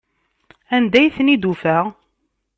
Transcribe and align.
Anda 0.75 0.97
ay 0.99 1.11
ten-id-tufa? 1.15 1.77